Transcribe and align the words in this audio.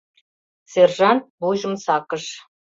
Сержант 0.71 1.23
вуйжым 1.39 1.73
сакыш. 1.85 2.23